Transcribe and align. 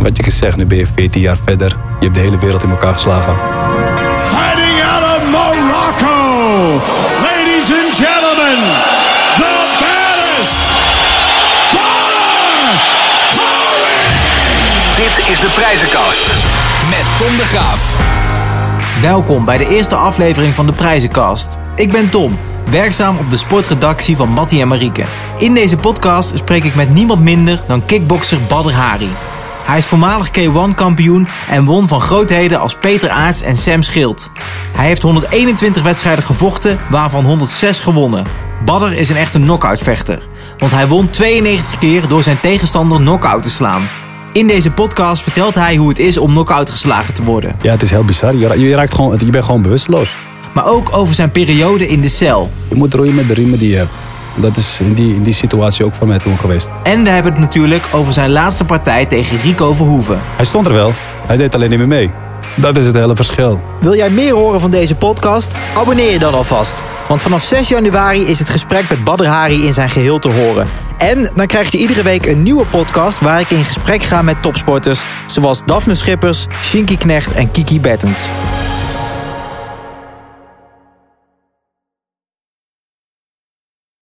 En 0.00 0.06
wat 0.06 0.24
je 0.24 0.30
zeggen, 0.30 0.58
nu 0.58 0.66
ben 0.66 0.78
je 0.78 0.86
14 0.86 1.20
jaar 1.20 1.36
verder. 1.44 1.68
Je 1.68 2.04
hebt 2.04 2.14
de 2.14 2.20
hele 2.20 2.38
wereld 2.38 2.62
in 2.62 2.70
elkaar 2.70 2.92
geslagen. 2.92 3.34
Fighting 4.26 4.82
out 4.92 5.02
of 5.16 5.22
Morocco, 5.30 6.16
ladies 7.22 7.72
and 7.72 7.94
gentlemen, 7.94 8.58
the 9.36 9.54
baddest! 9.80 10.70
Dit 14.96 15.28
is 15.28 15.40
de 15.40 15.50
prijzenkast 15.54 16.26
met 16.88 17.04
Tom 17.18 17.36
de 17.36 17.44
Graaf. 17.44 17.96
Welkom 19.02 19.44
bij 19.44 19.58
de 19.58 19.68
eerste 19.68 19.94
aflevering 19.94 20.54
van 20.54 20.66
de 20.66 20.72
Prijzenkast. 20.72 21.58
Ik 21.76 21.92
ben 21.92 22.10
Tom, 22.10 22.38
werkzaam 22.70 23.16
op 23.16 23.30
de 23.30 23.36
sportredactie 23.36 24.16
van 24.16 24.28
Mattie 24.28 24.60
en 24.60 24.68
Marieke. 24.68 25.04
In 25.38 25.54
deze 25.54 25.76
podcast 25.76 26.36
spreek 26.36 26.64
ik 26.64 26.74
met 26.74 26.94
niemand 26.94 27.20
minder 27.20 27.60
dan 27.66 27.84
kickbokser 27.84 28.38
Badr 28.48 28.72
Hari. 28.72 29.10
Hij 29.64 29.78
is 29.78 29.84
voormalig 29.84 30.28
K1-kampioen 30.28 31.26
en 31.50 31.64
won 31.64 31.88
van 31.88 32.00
grootheden 32.00 32.60
als 32.60 32.74
Peter 32.74 33.10
Aarts 33.10 33.42
en 33.42 33.56
Sam 33.56 33.82
Schild. 33.82 34.30
Hij 34.72 34.86
heeft 34.86 35.02
121 35.02 35.82
wedstrijden 35.82 36.24
gevochten, 36.24 36.78
waarvan 36.90 37.24
106 37.24 37.78
gewonnen. 37.78 38.24
Badr 38.64 38.92
is 38.92 39.08
een 39.08 39.16
echte 39.16 39.38
knock-outvechter, 39.38 40.22
want 40.58 40.72
hij 40.72 40.88
won 40.88 41.10
92 41.10 41.78
keer 41.78 42.08
door 42.08 42.22
zijn 42.22 42.40
tegenstander 42.40 42.98
knock-out 42.98 43.42
te 43.42 43.50
slaan. 43.50 43.82
In 44.32 44.46
deze 44.46 44.70
podcast 44.70 45.22
vertelt 45.22 45.54
hij 45.54 45.76
hoe 45.76 45.88
het 45.88 45.98
is 45.98 46.18
om 46.18 46.30
knock-out 46.30 46.70
geslagen 46.70 47.14
te 47.14 47.24
worden. 47.24 47.56
Ja, 47.62 47.70
het 47.70 47.82
is 47.82 47.90
heel 47.90 48.04
bizar. 48.04 48.36
Je, 48.36 48.74
raakt 48.74 48.94
gewoon, 48.94 49.18
je 49.18 49.30
bent 49.30 49.44
gewoon 49.44 49.62
bewusteloos. 49.62 50.10
Maar 50.54 50.66
ook 50.66 50.96
over 50.96 51.14
zijn 51.14 51.30
periode 51.30 51.88
in 51.88 52.00
de 52.00 52.08
cel. 52.08 52.50
Je 52.68 52.74
moet 52.74 52.94
roeien 52.94 53.14
met 53.14 53.28
de 53.28 53.34
riemen 53.34 53.58
die 53.58 53.70
je 53.70 53.76
hebt. 53.76 53.90
Dat 54.34 54.56
is 54.56 54.78
in 54.80 54.94
die, 54.94 55.14
in 55.14 55.22
die 55.22 55.34
situatie 55.34 55.84
ook 55.84 55.94
voor 55.94 56.06
mij 56.06 56.18
toen 56.18 56.38
geweest. 56.38 56.68
En 56.82 57.04
we 57.04 57.10
hebben 57.10 57.32
het 57.32 57.40
natuurlijk 57.40 57.82
over 57.92 58.12
zijn 58.12 58.30
laatste 58.30 58.64
partij 58.64 59.06
tegen 59.06 59.40
Rico 59.40 59.72
Verhoeven. 59.72 60.20
Hij 60.36 60.44
stond 60.44 60.66
er 60.66 60.72
wel. 60.72 60.92
Hij 61.26 61.36
deed 61.36 61.54
alleen 61.54 61.70
niet 61.70 61.78
meer 61.78 61.88
mee. 61.88 62.10
Dat 62.54 62.76
is 62.76 62.86
het 62.86 62.94
hele 62.94 63.16
verschil. 63.16 63.60
Wil 63.80 63.94
jij 63.94 64.10
meer 64.10 64.34
horen 64.34 64.60
van 64.60 64.70
deze 64.70 64.94
podcast? 64.94 65.52
Abonneer 65.76 66.12
je 66.12 66.18
dan 66.18 66.34
alvast. 66.34 66.82
Want 67.08 67.22
vanaf 67.22 67.44
6 67.44 67.68
januari 67.68 68.26
is 68.26 68.38
het 68.38 68.50
gesprek 68.50 68.88
met 68.88 69.04
Badr 69.04 69.24
Hari 69.24 69.66
in 69.66 69.72
zijn 69.72 69.90
geheel 69.90 70.18
te 70.18 70.28
horen. 70.28 70.68
En 70.98 71.30
dan 71.34 71.46
krijg 71.46 71.70
je 71.70 71.78
iedere 71.78 72.02
week 72.02 72.26
een 72.26 72.42
nieuwe 72.42 72.64
podcast 72.66 73.20
waar 73.20 73.40
ik 73.40 73.50
in 73.50 73.64
gesprek 73.64 74.02
ga 74.02 74.22
met 74.22 74.42
topsporters... 74.42 75.00
zoals 75.26 75.64
Daphne 75.64 75.94
Schippers, 75.94 76.46
Shinky 76.62 76.96
Knecht 76.96 77.32
en 77.32 77.50
Kiki 77.50 77.80
Bettens. 77.80 78.20